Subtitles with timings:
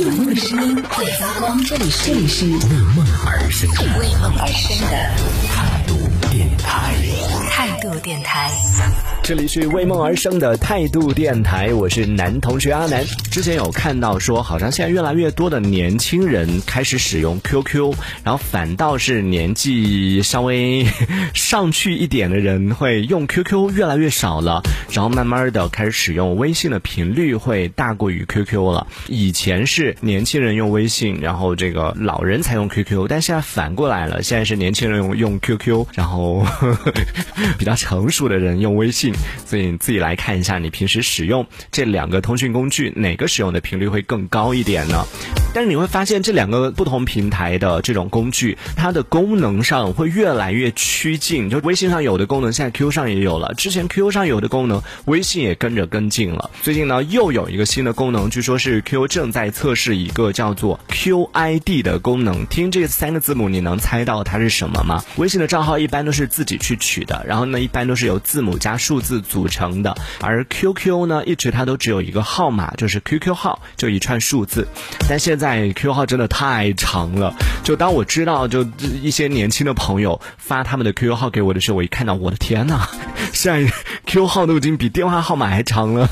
[0.00, 2.54] 有梦的声音会发光，这里是这里是为
[2.96, 3.82] 梦而生的。
[3.98, 4.96] 为梦而生的。
[5.46, 7.39] 态度电台，态
[7.80, 8.50] 度电台。
[9.22, 13.04] 这里是为梦而生的态度电台，我是男同学阿南。
[13.30, 20.86] 之前有看到说，好像现在越来越多的年轻人开始使用 QQ，然后反倒是年纪稍微
[21.32, 28.86] 上去一点的人会用 QQ 越来越少了，然后慢慢的开始使用微信的频率会大过于 QQ 了。
[29.06, 36.44] 以前是年轻人用微信，然后这个老人才用 QQ，但现在反过来了，现在是年轻人用用 QQ，然后
[37.58, 39.12] 比 较成熟的人用微信。
[39.44, 45.04] 所以你自己来看一下，你平时使用这两个通讯工具，哪个使用的频率会更高一点呢？
[45.52, 51.50] 但是你会发现，这两个不同平台的这种工具，它的功能上会越来越趋近。
[51.50, 56.50] 就微信上有的功能，现在 QQ 上也有了；之前 QQ 上有的功能，微信也跟着跟进了。
[56.62, 62.46] 最近呢，又有一个新的功能，据说是 QQ 正在测试一个叫做 QID 的功能。
[62.46, 65.02] 听这三个字母，你能猜到它是什么吗？
[65.16, 69.96] 微信的账号一般都是自己去取的，然后呢，一般都是由字母加数字组成的。
[70.20, 74.68] 而 QQ 呢，一直它都只有一个号码，就是 QQ 号，就一串数字。
[75.08, 78.62] 但现在在 Q 号真的太长了，就当我知道就
[79.02, 82.86] 一些年轻的朋友发他们的 QQ 号给我的时候，我一看到，我的天呐，
[83.32, 83.72] 现在
[84.06, 86.06] Q 号都已经比电话号码还长了，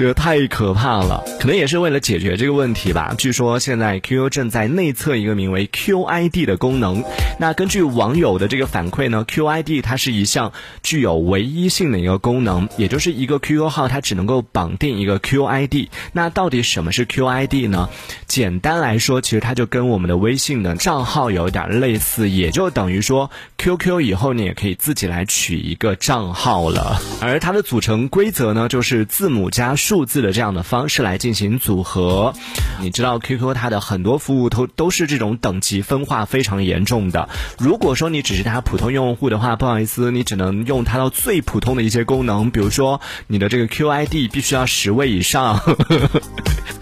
[0.00, 1.22] 这个太可怕了。
[1.38, 3.14] 可能也是为了解决这个问题吧。
[3.18, 7.04] 据说现在 QQ 正在内测一个名为 QID 的功能。
[7.38, 15.88] 那根据网友的这个反馈呢，QID 它是一项具有唯一性的一个功能，也就是一个 QQ 号它只能够绑定一个 QID。
[16.14, 17.90] 那到底什么是 QID 呢？
[18.26, 26.98] 简单来说，其实它就跟我们的微信的账号有点类似，也就等于说 QQ 以后你也可以自己来取一个账号了。
[27.20, 32.32] 而它的组成规则呢，就是字母加数数字的这样的方式来进行组合。
[32.80, 37.28] 你知道 QQ 它的很多服务都都是这种等级分化非常严重的。
[37.58, 45.58] 如果说你只是它普通用户的话，不好意思，你只能用它到最普通的一些功能，比如说你的这个 QID 必须要十位以上。
[45.58, 46.20] 呵呵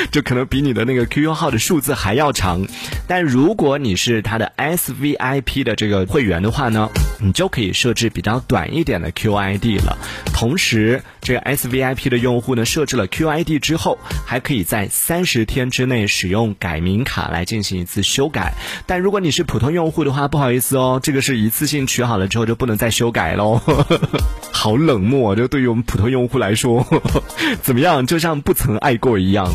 [0.10, 2.66] 就可能比你的那个 QQ 号的数字还要长，
[3.06, 6.88] 但如果你是他的 SVIP 的这个会员的话呢，
[7.20, 9.96] 你就可以设置比较短一点的 QID 了。
[10.32, 18.54] 同时，这个 SVIP 的用户呢，设置了 QID 之后，还可以在三十天之内使用改名卡来进行一次修改。
[18.86, 23.60] 但如果你是普通用户的话，不好意思哦，这个是一次性取好了之后就不能再修改喽。
[24.52, 26.86] 好冷漠，就对于我们普通用户来说，
[27.62, 28.06] 怎么样？
[28.06, 29.52] 就像不曾爱过一样。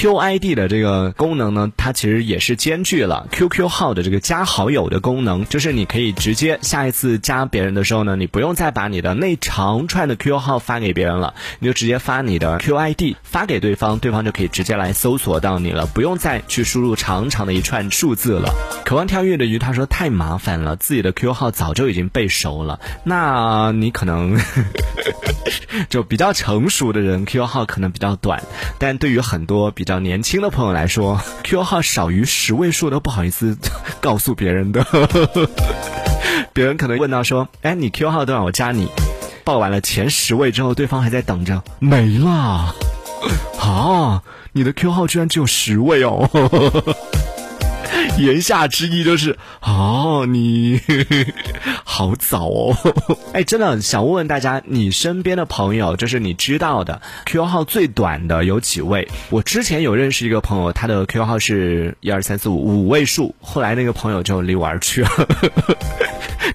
[0.00, 18.54] QID 的这个功能呢，它其实也是兼具了 QQ 号的这个加好友的功能，就是你可以直接下一次加别人的时候呢，你不用再把你的那长串的 QQ 号发给别人了，你就直接发你的 QID 发给对方，对方就可以直接来搜索到你了，不用再去输入长长的一串数字了。
[18.86, 24.40] 渴望跳跃的鱼他说太麻烦了，自己的 QQ 号早就已经背熟了，那你可能
[25.88, 28.42] 就比较成熟的人，Q 号可能比较短，
[28.78, 29.70] 但对于很多。
[29.70, 33.56] 比较年轻的朋友来说，Q 号少于十位数都不好意思
[34.00, 34.84] 告诉别人的。
[36.52, 38.42] 别人可能问到说：“哎，你 Q 号多少？
[38.44, 38.88] 我加你。”
[39.44, 42.74] 报完了前十位之后，对方还在等着，没了。
[43.58, 44.22] 啊，
[44.52, 46.28] 你的 QQ 号居然只有十位哦！
[48.18, 50.80] 言下之意就是，哦，你
[51.84, 52.76] 好早哦！
[53.32, 59.08] 哎，真的想问问大家，你身边的朋友，就是你知道的 QQ 号最短的有几位？
[59.30, 65.10] 我之前有认识一个朋友，他的 QQ 号是一二三四五五位数，后来那个朋友就离我而去了。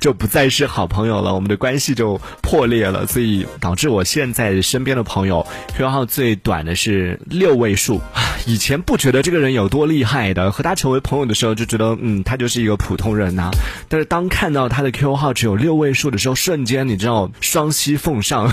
[0.01, 8.01] 就不再是好朋友了，我们的关系就破裂了，所以导致我现在身边的朋友 QQ 号最短的是六位数。
[8.45, 13.51] 以前不觉得这个人有多厉害的，和他成为朋友的时候就觉得，嗯，他就是一个普通人呐。
[13.87, 18.51] 但是当看到他的 QQ 号只有六位数的时候，瞬间你知道双膝奉上，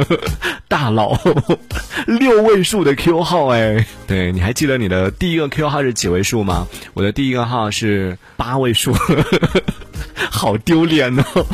[0.68, 1.18] 大佬，
[2.06, 6.66] 六位数的 QQ 号哎，对，你还记得你的第一个 QQ 号是几位数吗？
[6.94, 8.94] 我的第一个号是八位数。
[10.30, 11.46] 好丢脸哦，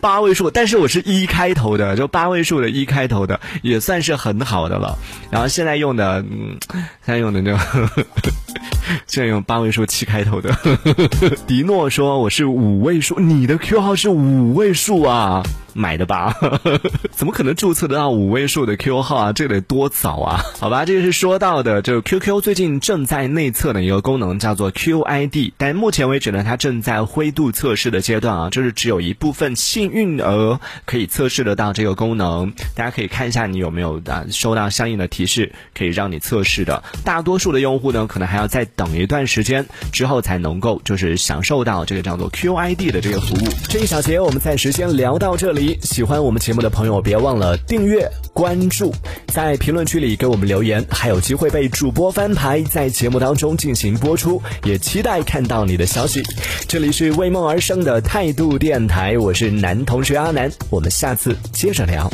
[0.00, 4.98] 八位数，但是我是一开头的，就八位数的一开头的，也算是很好的了。
[5.30, 6.56] 然后现在用的，嗯，
[7.04, 7.56] 现在用的就，
[9.06, 10.56] 现在用八位数七开头的。
[11.46, 15.42] 迪诺说我是五位数，你的 Q 号是五位数啊。
[15.78, 16.34] 买的吧？
[17.12, 19.32] 怎么可能注册得到五位数的 QQ 号啊？
[19.34, 20.40] 这得多早啊？
[20.58, 25.52] 好吧，这个是说到的，就 QQ 最近正在内测的一个功能，叫做 QID。
[25.58, 36.84] 但目前为止呢，它正在灰度测试的阶段啊，就是只有一部分幸运儿可以测试得到这个功能，大家可以看一下你有没有啊收到相应的提示，可以让你测试的。
[37.04, 43.48] 大多数的用户呢，可能还要再等一段时间之后才能够就是享受到这个叫做 QID 的这个服务。
[43.68, 48.94] 这一小节我们暂时先聊到这里，喜欢我们节目的朋友别忘了订阅关注，
[49.26, 56.22] 在评论区里给我们留言，还有机会被主播翻牌，在节目当中进行播出，也期待看到你的消息。
[56.68, 62.10] 这里是为梦而生的态度电台，我是男同学阿南我们下次接着聊。